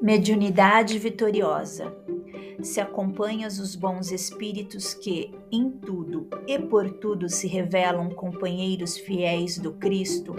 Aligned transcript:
Mediunidade 0.00 0.98
vitoriosa. 0.98 1.94
Se 2.62 2.80
acompanhas 2.80 3.58
os 3.58 3.74
bons 3.74 4.10
espíritos 4.10 4.94
que, 4.94 5.30
em 5.52 5.70
tudo 5.70 6.26
e 6.46 6.58
por 6.58 6.90
tudo, 6.90 7.28
se 7.28 7.46
revelam 7.46 8.10
companheiros 8.10 8.96
fiéis 8.96 9.58
do 9.58 9.72
Cristo, 9.72 10.34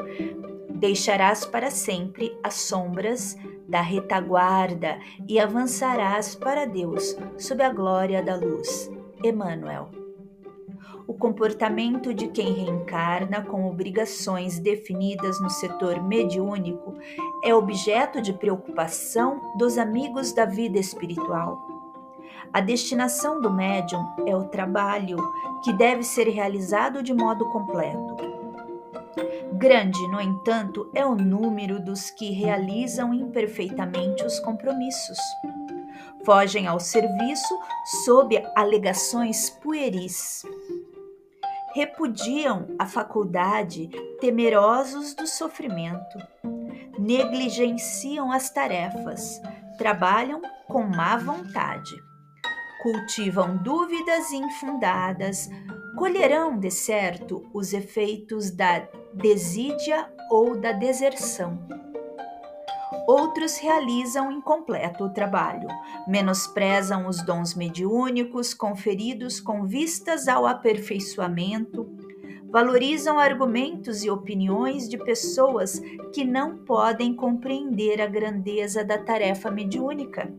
deixarás 0.70 1.46
para 1.46 1.70
sempre 1.70 2.36
as 2.44 2.56
sombras 2.56 3.38
da 3.68 3.82
retaguarda 3.82 5.00
e 5.28 5.40
avançarás 5.40 6.34
para 6.34 6.66
Deus 6.66 7.16
sob 7.38 7.64
a 7.64 7.72
glória 7.72 8.24
da 8.24 8.36
luz. 8.36 8.92
Emmanuel 9.24 10.01
o 11.08 11.14
comportamento 11.14 12.14
de 12.14 12.28
quem 12.28 12.54
reencarna 12.54 13.44
com 13.44 13.68
obrigações 13.68 14.60
definidas 14.60 15.42
no 15.42 15.50
setor 15.50 16.02
mediúnico 16.02 16.94
é 17.44 17.54
objeto 17.54 18.22
de 18.22 18.34
preocupação 18.34 19.54
dos 19.58 19.78
amigos 19.78 20.32
da 20.32 20.46
vida 20.46 20.80
espiritual. 20.80 21.60
A 22.54 22.60
destinação 22.60 23.42
do 23.42 23.52
médium 23.52 24.06
é 24.26 24.36
o 24.36 24.44
trabalho 24.44 25.18
que 25.64 25.72
deve 25.74 26.04
ser 26.04 26.28
realizado 26.28 27.02
de 27.02 27.14
modo 27.14 27.48
completo. 27.50 28.18
Grande, 29.54 30.08
no 30.08 30.20
entanto, 30.20 30.90
é 30.94 31.06
o 31.06 31.16
número 31.16 31.80
dos 31.80 32.10
que 32.10 32.32
realizam 32.32 33.14
imperfeitamente 33.14 34.26
os 34.26 34.40
compromissos. 34.40 35.18
Fogem 36.26 36.68
ao 36.68 36.80
serviço 36.80 37.60
sob 38.04 38.42
alegações 38.56 39.50
pueris 39.50 40.44
repudiam 41.74 42.68
a 42.78 42.86
faculdade 42.86 43.90
temerosos 44.20 45.14
do 45.14 45.28
sofrimento, 45.28 46.18
negligenciam 47.00 48.32
as 48.32 48.50
tarefas, 48.50 49.42
trabalham 49.78 50.42
com 50.68 50.84
má 50.84 51.18
vontade, 51.18 51.92
cultivam 52.82 53.58
dúvidas 53.58 54.32
infundadas, 54.32 55.50
colherão 55.98 56.58
de 56.58 56.72
certo 56.72 57.50
os 57.54 57.74
efeitos 57.74 58.52
da 58.52 58.88
desídia 59.14 60.12
ou 60.30 60.60
da 60.60 60.72
deserção 60.72 61.82
Outros 63.12 63.58
realizam 63.58 64.32
incompleto 64.32 65.04
o 65.04 65.10
trabalho, 65.10 65.68
menosprezam 66.08 67.10
os 67.10 67.22
dons 67.22 67.54
mediúnicos 67.54 68.54
conferidos 68.54 69.42
com 69.42 69.66
vistas 69.66 70.30
ao 70.30 70.48
aperfeiçoamento, 70.48 71.90
valorizam 72.50 73.20
argumentos 73.20 74.06
e 74.06 74.10
opiniões 74.10 74.88
de 74.88 74.98
pessoas 74.98 75.82
que 76.14 76.24
não 76.24 76.60
podem 76.60 77.14
compreender 77.14 78.00
a 78.00 78.08
grandeza 78.08 78.82
da 78.82 78.98
tarefa 78.98 79.52
mediúnica. 79.52 80.34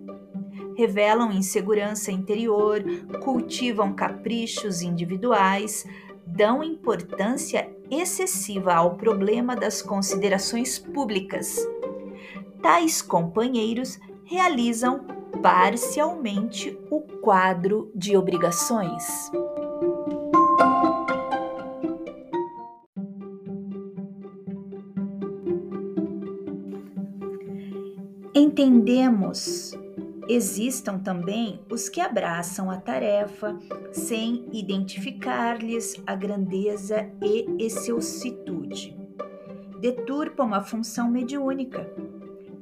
Revelam 0.75 1.31
insegurança 1.31 2.11
interior, 2.11 2.83
cultivam 3.23 3.93
caprichos 3.93 4.81
individuais, 4.81 5.85
dão 6.27 6.65
importância 6.65 7.71
excessiva 7.91 8.73
ao 8.73 8.97
problema 8.97 9.55
das 9.55 9.83
considerações 9.83 10.79
públicas 10.79 11.59
tais 12.63 13.03
companheiros 13.03 13.99
realizam 14.25 15.05
parcialmente 15.43 16.79
o 16.91 17.01
quadro 17.01 17.91
de 17.95 18.17
obrigações. 18.17 19.31
Entendemos 28.35 29.73
existam 30.29 30.99
também 30.99 31.61
os 31.71 31.89
que 31.89 32.01
abraçam 32.01 32.71
a 32.71 32.77
tarefa 32.77 33.59
sem 33.93 34.49
identificar-lhes 34.53 36.01
a 36.07 36.15
grandeza 36.15 37.11
e 37.23 37.47
excelsitude. 37.59 38.97
Deturpam 39.81 40.55
a 40.55 40.63
função 40.63 41.11
mediúnica, 41.11 41.91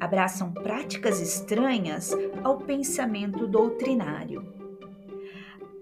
abraçam 0.01 0.51
práticas 0.51 1.21
estranhas 1.21 2.17
ao 2.43 2.57
pensamento 2.57 3.47
doutrinário. 3.47 4.43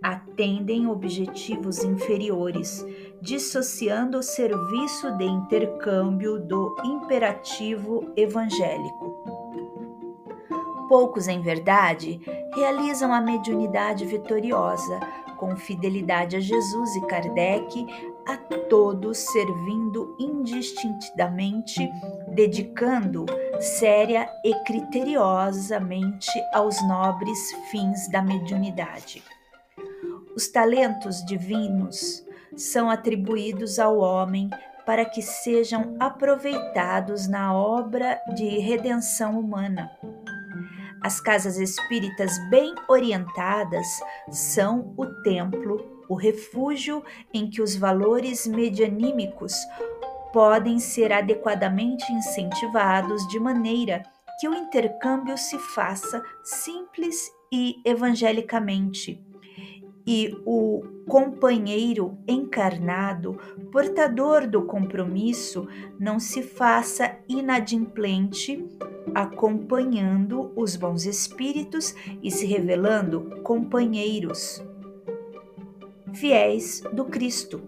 Atendem 0.03 0.89
objetivos 0.89 1.83
inferiores, 1.83 2.85
dissociando 3.21 4.19
o 4.19 4.23
serviço 4.23 5.11
de 5.17 5.25
intercâmbio 5.25 6.39
do 6.39 6.77
imperativo 6.85 8.13
evangélico. 8.17 9.09
Poucos, 10.89 11.29
em 11.29 11.41
verdade, 11.41 12.21
realizam 12.55 13.13
a 13.13 13.21
mediunidade 13.21 14.05
vitoriosa, 14.05 15.01
com 15.37 15.55
fidelidade 15.57 16.37
a 16.37 16.41
Jesus 16.41 16.97
e 16.97 17.01
Kardec, 17.03 17.87
a 18.29 18.37
todos 18.37 19.19
servindo 19.19 20.15
indistintamente, 20.21 21.91
dedicando 22.29 23.25
séria 23.59 24.29
e 24.45 24.55
criteriosamente 24.65 26.31
aos 26.53 26.81
nobres 26.87 27.39
fins 27.71 28.09
da 28.11 28.23
mediunidade. 28.23 29.23
Os 30.37 30.47
talentos 30.49 31.25
divinos 31.25 32.25
são 32.57 32.91
atribuídos 32.91 33.79
ao 33.79 33.99
homem 33.99 34.51
para 34.85 35.05
que 35.05 35.23
sejam 35.23 35.97
aproveitados 35.99 37.27
na 37.27 37.55
obra 37.55 38.21
de 38.37 38.59
redenção 38.59 39.41
humana 39.41 39.91
as 41.01 41.21
casas 41.21 41.59
espíritas 41.59 42.39
bem 42.51 42.75
orientadas 42.89 43.87
são 44.31 44.93
o 44.97 45.07
templo, 45.23 45.98
o 46.09 46.15
refúgio 46.15 47.05
em 47.33 47.49
que 47.49 47.61
os 47.61 47.77
valores 47.77 48.47
medianímicos 48.47 49.55
podem 50.33 50.79
ser 50.79 51.13
adequadamente 51.13 52.11
incentivados 52.13 53.27
de 53.29 53.39
maneira 53.39 54.03
que 54.39 54.49
o 54.49 54.55
intercâmbio 54.55 55.37
se 55.37 55.59
faça 55.59 56.23
simples 56.45 57.31
e 57.53 57.77
evangelicamente, 57.85 59.21
e 60.07 60.35
o 60.47 60.83
companheiro 61.07 62.17
encarnado, 62.27 63.39
portador 63.73 64.47
do 64.47 64.63
compromisso, 64.63 65.67
não 65.99 66.21
se 66.21 66.43
faça 66.43 67.19
inadimplente 67.29 68.65
acompanhando 69.15 70.53
os 70.55 70.77
bons 70.77 71.05
espíritos 71.05 71.95
e 72.23 72.31
se 72.31 72.47
revelando 72.47 73.41
companheiros 73.43 74.63
fiéis 76.15 76.83
do 76.93 77.05
Cristo. 77.05 77.63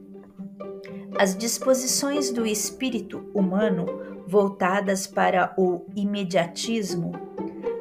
As 1.18 1.36
disposições 1.36 2.30
do 2.30 2.46
espírito 2.46 3.30
humano 3.34 3.86
voltadas 4.26 5.06
para 5.06 5.52
o 5.58 5.84
imediatismo 5.94 7.12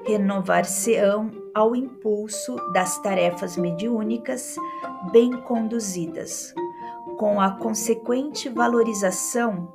renovar-se-ão 0.06 1.32
ao 1.54 1.76
impulso 1.76 2.56
das 2.74 3.00
tarefas 3.02 3.56
mediúnicas 3.56 4.56
bem 5.12 5.32
conduzidas, 5.42 6.54
com 7.18 7.40
a 7.40 7.52
consequente 7.52 8.50
valorização 8.50 9.72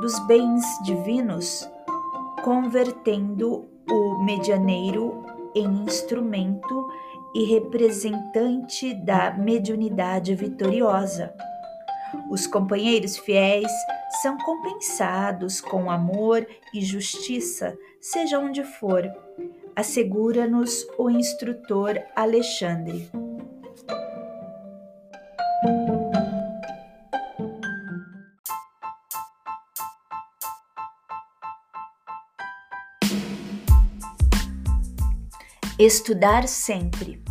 dos 0.00 0.18
bens 0.26 0.64
divinos 0.84 1.68
convertendo 2.42 3.68
o 3.90 4.22
medianeiro 4.22 5.24
em 5.54 5.66
instrumento 5.84 6.88
e 7.34 7.44
representante 7.44 8.94
da 8.94 9.32
mediunidade 9.32 10.34
vitoriosa. 10.34 11.34
Os 12.30 12.46
companheiros 12.46 13.16
fiéis 13.18 13.70
são 14.22 14.36
compensados 14.38 15.60
com 15.60 15.90
amor 15.90 16.46
e 16.74 16.80
justiça, 16.80 17.76
seja 18.00 18.38
onde 18.38 18.64
for, 18.64 19.04
assegura-nos 19.76 20.86
o 20.98 21.08
instrutor 21.08 22.00
Alexandre. 22.16 23.08
Estudar 35.82 36.46
sempre. 36.46 37.24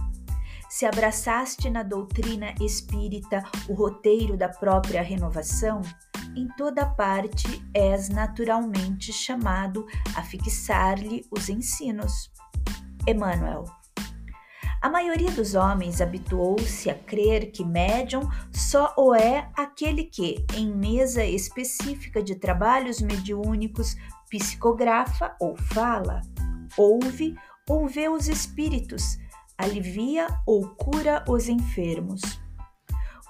Se 0.68 0.84
abraçaste 0.84 1.70
na 1.70 1.84
doutrina 1.84 2.56
espírita 2.60 3.44
o 3.68 3.76
roteiro 3.76 4.36
da 4.36 4.50
própria 4.50 5.04
renovação, 5.04 5.84
em 6.36 6.48
toda 6.58 6.84
parte 6.84 7.64
és 7.76 8.10
naturalmente 8.10 9.14
chamado 9.14 9.86
a 10.16 10.24
fixar-lhe 10.24 11.28
os 11.30 11.48
ensinos. 11.48 12.32
Emmanuel. 13.08 13.66
A 14.82 14.90
maioria 14.90 15.30
dos 15.30 15.54
homens 15.54 16.02
habituou-se 16.02 16.90
a 16.90 16.96
crer 16.96 17.52
que 17.52 17.64
médium 17.64 18.28
só 18.52 18.96
o 18.98 19.14
é 19.14 19.48
aquele 19.56 20.06
que, 20.06 20.44
em 20.56 20.74
mesa 20.74 21.24
específica 21.24 22.24
de 22.24 22.34
trabalhos 22.34 23.00
mediúnicos, 23.00 23.96
psicografa 24.28 25.36
ou 25.40 25.56
fala 25.56 26.24
ouve 26.78 27.36
ou 27.70 27.88
vê 27.88 28.10
os 28.10 28.28
espíritos, 28.28 29.20
alivia 29.56 30.28
ou 30.46 30.68
cura 30.70 31.24
os 31.30 31.48
enfermos. 31.48 32.22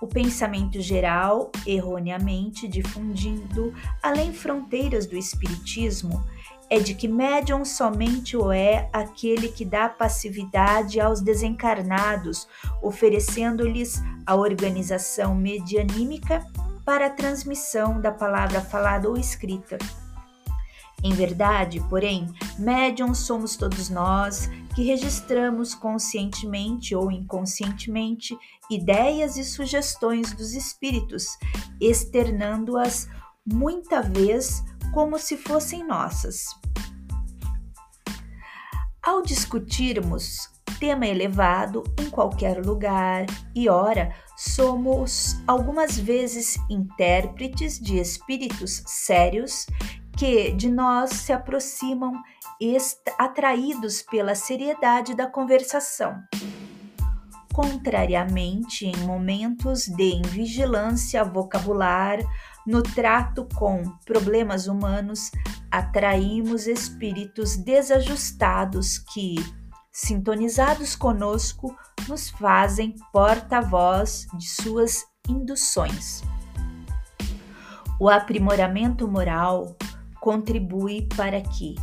O 0.02 0.08
pensamento 0.08 0.80
geral, 0.80 1.52
erroneamente 1.68 2.66
difundido 2.66 3.74
além 4.02 4.32
fronteiras 4.32 5.06
do 5.06 5.18
espiritismo, 5.18 6.24
é 6.70 6.80
de 6.80 6.94
que 6.94 7.08
médium 7.08 7.66
somente 7.66 8.38
o 8.38 8.52
é 8.52 8.90
aquele 8.94 9.50
que 9.50 9.66
dá 9.66 9.90
passividade 9.90 11.02
aos 11.02 11.20
desencarnados, 11.20 12.48
oferecendo-lhes 12.82 14.02
a 14.26 14.36
organização 14.36 15.36
medianímica 15.36 16.46
para 16.86 17.08
a 17.08 17.10
transmissão 17.10 18.00
da 18.00 18.12
palavra 18.12 18.62
falada 18.62 19.10
ou 19.10 19.18
escrita. 19.18 19.78
Em 21.04 21.12
verdade, 21.14 21.80
porém, 21.90 22.28
médiums 22.58 23.20
somos 23.20 23.56
todos 23.56 23.90
nós 23.90 24.50
que 24.76 24.84
registramos 24.84 25.74
conscientemente 25.74 26.94
ou 26.94 27.12
inconscientemente 27.12 28.38
ideias 28.70 29.38
e 29.38 29.44
sugestões 29.44 30.34
dos 30.34 30.54
espíritos, 30.54 31.38
externando-as 31.80 33.08
muita 33.46 34.02
vez 34.02 34.64
como 34.94 35.18
se 35.18 35.38
fossem 35.38 35.86
nossas. 35.86 36.46
Ao 39.02 39.22
discutirmos 39.22 40.50
tema 40.80 41.06
elevado 41.06 41.84
em 42.00 42.10
qualquer 42.10 42.66
lugar 42.66 43.26
e 43.54 43.70
hora, 43.70 44.16
somos 44.38 45.36
algumas 45.46 45.98
vezes 46.00 46.58
intérpretes 46.70 47.78
de 47.78 48.00
espíritos 48.00 48.82
sérios 48.86 49.66
que 50.20 50.52
de 50.52 50.70
nós 50.70 51.12
se 51.12 51.32
aproximam 51.32 52.12
atraídos 53.18 54.02
pela 54.02 54.36
seriedade 54.36 55.16
da 55.16 55.26
conversação. 55.26 56.22
Contrariamente, 57.54 58.86
em 58.86 58.98
momentos 59.06 59.86
de 59.86 60.16
invigilância 60.16 61.24
vocabular, 61.24 62.20
no 62.68 62.84
trato 62.84 63.48
com 63.56 63.82
problemas 64.06 64.68
humanos, 64.68 65.32
atraímos 65.72 66.68
espíritos 66.68 67.56
desajustados 67.56 68.98
que, 68.98 69.36
sintonizados 69.90 70.98
conosco, 70.98 71.74
nos 72.10 72.30
fazem 72.30 72.94
porta-voz 73.14 74.28
de 74.38 74.50
suas 74.50 75.06
induções. 75.30 76.24
O 77.98 78.10
aprimoramento 78.10 79.08
moral 79.08 79.78
contribui 80.20 81.08
para 81.16 81.42
que, 81.42 81.76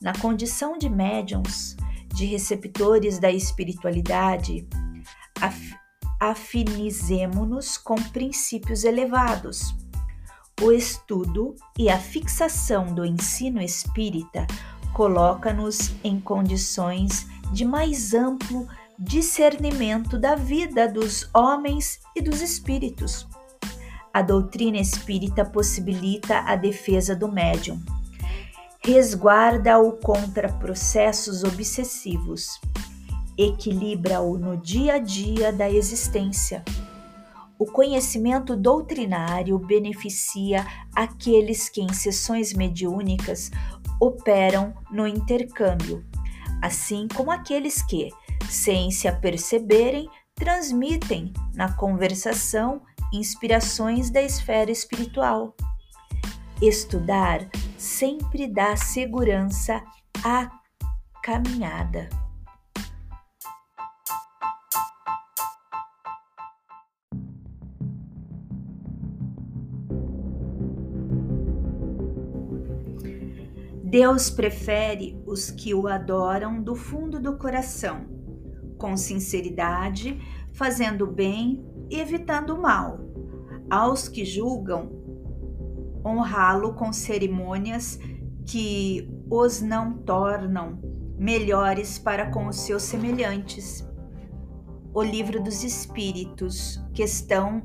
na 0.00 0.12
condição 0.18 0.78
de 0.78 0.88
médiums, 0.88 1.76
de 2.14 2.24
receptores 2.26 3.18
da 3.18 3.30
espiritualidade, 3.30 4.66
af 5.40 5.74
afinizemo-nos 6.20 7.76
com 7.76 7.96
princípios 7.96 8.84
elevados. 8.84 9.74
O 10.62 10.70
estudo 10.70 11.56
e 11.76 11.90
a 11.90 11.98
fixação 11.98 12.94
do 12.94 13.04
ensino 13.04 13.60
espírita 13.60 14.46
coloca-nos 14.92 15.90
em 16.04 16.20
condições 16.20 17.26
de 17.52 17.64
mais 17.64 18.14
amplo 18.14 18.68
discernimento 18.96 20.16
da 20.16 20.36
vida 20.36 20.86
dos 20.86 21.28
homens 21.34 21.98
e 22.14 22.22
dos 22.22 22.40
espíritos 22.40 23.26
a 24.12 24.20
doutrina 24.20 24.78
espírita 24.78 25.44
possibilita 25.44 26.40
a 26.40 26.54
defesa 26.54 27.16
do 27.16 27.30
médium, 27.30 27.80
resguarda-o 28.84 29.92
contra 29.92 30.52
processos 30.52 31.44
obsessivos, 31.44 32.60
equilibra-o 33.38 34.36
no 34.36 34.56
dia 34.56 34.94
a 34.94 34.98
dia 34.98 35.52
da 35.52 35.70
existência. 35.70 36.62
O 37.58 37.64
conhecimento 37.64 38.56
doutrinário 38.56 39.56
beneficia 39.58 40.66
aqueles 40.94 41.68
que, 41.68 41.80
em 41.80 41.92
sessões 41.92 42.52
mediúnicas, 42.52 43.50
operam 44.00 44.74
no 44.90 45.06
intercâmbio, 45.06 46.04
assim 46.60 47.06
como 47.14 47.30
aqueles 47.30 47.80
que, 47.80 48.10
sem 48.50 48.90
se 48.90 49.06
aperceberem, 49.06 50.08
transmitem 50.34 51.32
na 51.54 51.72
conversação 51.72 52.82
inspirações 53.12 54.10
da 54.10 54.22
esfera 54.22 54.70
espiritual. 54.70 55.54
Estudar 56.60 57.48
sempre 57.76 58.46
dá 58.46 58.76
segurança 58.76 59.82
à 60.24 60.50
caminhada. 61.22 62.08
Deus 73.92 74.30
prefere 74.30 75.20
os 75.26 75.50
que 75.50 75.74
o 75.74 75.86
adoram 75.86 76.62
do 76.62 76.74
fundo 76.74 77.20
do 77.20 77.36
coração, 77.36 78.06
com 78.78 78.96
sinceridade, 78.96 80.18
fazendo 80.54 81.06
bem 81.06 81.62
evitando 81.98 82.50
o 82.50 82.60
mal. 82.60 83.00
Aos 83.70 84.08
que 84.08 84.24
julgam, 84.24 84.90
honrá-lo 86.04 86.74
com 86.74 86.92
cerimônias 86.92 87.98
que 88.44 89.08
os 89.30 89.60
não 89.60 89.94
tornam 89.98 90.78
melhores 91.16 91.98
para 91.98 92.30
com 92.30 92.46
os 92.48 92.60
seus 92.60 92.82
semelhantes. 92.82 93.88
O 94.92 95.02
Livro 95.02 95.42
dos 95.42 95.64
Espíritos, 95.64 96.84
questão 96.92 97.62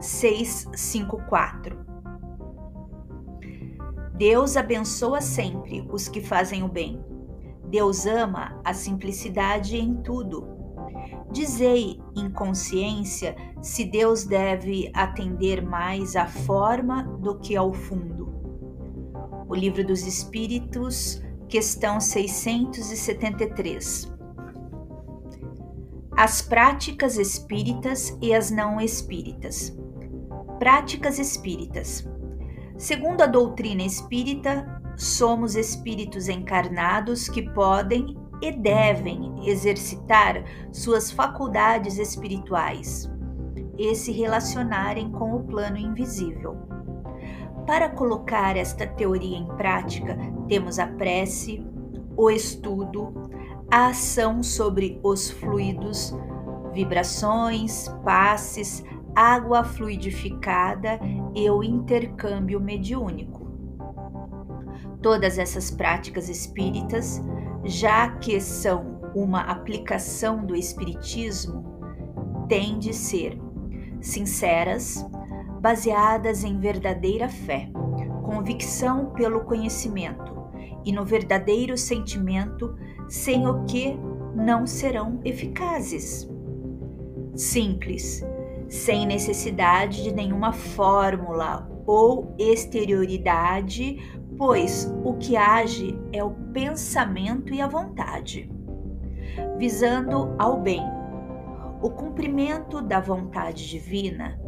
654. 0.00 1.84
Deus 4.14 4.56
abençoa 4.56 5.20
sempre 5.20 5.86
os 5.90 6.08
que 6.08 6.20
fazem 6.20 6.62
o 6.62 6.68
bem. 6.68 7.04
Deus 7.68 8.06
ama 8.06 8.60
a 8.64 8.72
simplicidade 8.72 9.76
em 9.76 9.96
tudo 10.02 10.61
Dizei, 11.32 11.98
em 12.14 12.30
consciência, 12.30 13.34
se 13.62 13.86
Deus 13.86 14.24
deve 14.24 14.90
atender 14.92 15.64
mais 15.64 16.14
à 16.14 16.26
forma 16.26 17.04
do 17.04 17.38
que 17.38 17.56
ao 17.56 17.72
fundo. 17.72 18.30
O 19.48 19.54
Livro 19.54 19.82
dos 19.82 20.06
Espíritos, 20.06 21.22
questão 21.48 21.98
673. 21.98 24.12
As 26.14 26.42
práticas 26.42 27.16
espíritas 27.16 28.14
e 28.20 28.34
as 28.34 28.50
não 28.50 28.78
espíritas. 28.78 29.74
Práticas 30.58 31.18
espíritas. 31.18 32.06
Segundo 32.76 33.22
a 33.22 33.26
doutrina 33.26 33.82
espírita, 33.82 34.82
somos 34.98 35.56
espíritos 35.56 36.28
encarnados 36.28 37.26
que 37.26 37.40
podem 37.52 38.20
e 38.42 38.50
devem 38.50 39.48
exercitar 39.48 40.44
suas 40.72 41.12
faculdades 41.12 41.96
espirituais 41.96 43.08
e 43.78 43.94
se 43.94 44.10
relacionarem 44.10 45.10
com 45.12 45.36
o 45.36 45.44
plano 45.44 45.78
invisível. 45.78 46.56
Para 47.66 47.88
colocar 47.88 48.56
esta 48.56 48.84
teoria 48.84 49.38
em 49.38 49.46
prática, 49.56 50.18
temos 50.48 50.80
a 50.80 50.88
prece, 50.88 51.64
o 52.16 52.28
estudo, 52.28 53.14
a 53.70 53.86
ação 53.86 54.42
sobre 54.42 55.00
os 55.04 55.30
fluidos, 55.30 56.12
vibrações, 56.72 57.86
passes, 58.04 58.84
água 59.14 59.62
fluidificada 59.62 60.98
e 61.34 61.48
o 61.48 61.62
intercâmbio 61.62 62.60
mediúnico. 62.60 63.42
Todas 65.00 65.38
essas 65.38 65.70
práticas 65.70 66.28
espíritas 66.28 67.22
já 67.64 68.08
que 68.08 68.40
são 68.40 69.00
uma 69.14 69.40
aplicação 69.42 70.44
do 70.44 70.54
Espiritismo, 70.54 71.64
têm 72.48 72.78
de 72.78 72.92
ser 72.92 73.38
sinceras, 74.00 75.06
baseadas 75.60 76.42
em 76.42 76.58
verdadeira 76.58 77.28
fé, 77.28 77.70
convicção 78.24 79.12
pelo 79.12 79.44
conhecimento 79.44 80.32
e 80.84 80.92
no 80.92 81.04
verdadeiro 81.04 81.78
sentimento, 81.78 82.76
sem 83.08 83.46
o 83.46 83.64
que 83.64 83.96
não 84.34 84.66
serão 84.66 85.20
eficazes. 85.24 86.28
Simples, 87.36 88.24
sem 88.68 89.06
necessidade 89.06 90.02
de 90.02 90.12
nenhuma 90.12 90.52
fórmula 90.52 91.70
ou 91.86 92.34
exterioridade 92.38 93.98
pois 94.36 94.92
o 95.04 95.14
que 95.14 95.36
age 95.36 95.98
é 96.12 96.22
o 96.22 96.30
pensamento 96.52 97.52
e 97.52 97.60
a 97.60 97.66
vontade, 97.66 98.50
visando 99.58 100.34
ao 100.38 100.60
bem, 100.60 100.82
o 101.80 101.90
cumprimento 101.90 102.80
da 102.80 103.00
vontade 103.00 103.68
divina, 103.68 104.38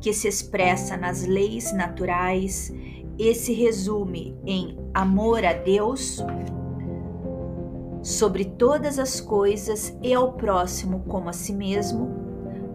que 0.00 0.12
se 0.12 0.28
expressa 0.28 0.96
nas 0.96 1.26
leis 1.26 1.72
naturais 1.72 2.72
e 3.18 3.34
se 3.34 3.52
resume 3.52 4.38
em 4.44 4.78
amor 4.92 5.44
a 5.44 5.54
Deus, 5.54 6.22
sobre 8.02 8.44
todas 8.44 8.98
as 8.98 9.20
coisas 9.20 9.96
e 10.02 10.14
ao 10.14 10.34
próximo 10.34 11.00
como 11.08 11.28
a 11.28 11.32
si 11.32 11.52
mesmo, 11.52 12.08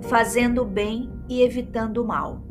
fazendo 0.01 0.63
o 0.63 0.65
bem 0.65 1.09
e 1.29 1.41
evitando 1.41 2.03
o 2.03 2.07
mal. 2.07 2.50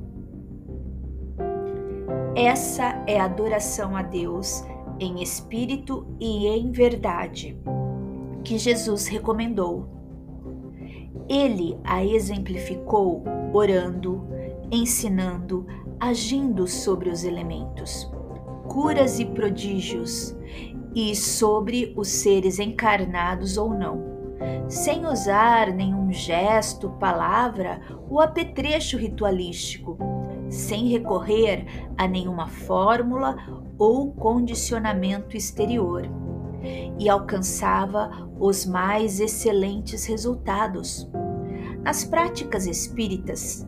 Essa 2.34 3.02
é 3.08 3.18
a 3.18 3.24
adoração 3.24 3.96
a 3.96 4.02
Deus 4.02 4.64
em 5.00 5.20
espírito 5.22 6.06
e 6.20 6.46
em 6.46 6.70
verdade, 6.70 7.58
que 8.44 8.56
Jesus 8.56 9.08
recomendou. 9.08 9.88
Ele 11.28 11.76
a 11.82 12.04
exemplificou 12.04 13.24
orando, 13.52 14.22
ensinando, 14.70 15.66
agindo 15.98 16.68
sobre 16.68 17.08
os 17.08 17.24
elementos, 17.24 18.08
curas 18.68 19.18
e 19.18 19.24
prodígios, 19.24 20.36
e 20.94 21.14
sobre 21.14 21.92
os 21.96 22.08
seres 22.08 22.58
encarnados 22.58 23.56
ou 23.56 23.70
não, 23.70 24.04
sem 24.68 25.06
usar 25.06 25.72
nenhum 25.72 26.12
gesto, 26.12 26.90
palavra 26.90 27.80
ou 28.08 28.20
apetrecho 28.20 28.96
ritualístico, 28.96 29.96
sem 30.50 30.88
recorrer 30.88 31.64
a 31.96 32.06
nenhuma 32.06 32.48
fórmula 32.48 33.36
ou 33.78 34.12
condicionamento 34.12 35.36
exterior, 35.36 36.02
e 36.98 37.08
alcançava 37.08 38.28
os 38.38 38.66
mais 38.66 39.20
excelentes 39.20 40.04
resultados. 40.04 41.08
Nas 41.82 42.04
práticas 42.04 42.66
espíritas, 42.66 43.66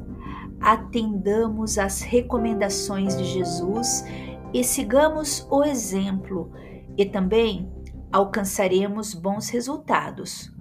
atendamos 0.61 1.79
às 1.79 2.03
recomendações 2.03 3.17
de 3.17 3.25
Jesus 3.25 4.05
e 4.53 4.63
sigamos 4.63 5.47
o 5.51 5.65
exemplo, 5.65 6.53
e 6.99 7.07
também 7.07 7.73
alcançaremos 8.13 9.15
bons 9.15 9.49
resultados, 9.49 10.53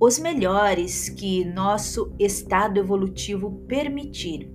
os 0.00 0.18
melhores 0.18 1.10
que 1.10 1.44
nosso 1.44 2.14
estado 2.18 2.78
evolutivo 2.80 3.50
permitir. 3.68 4.50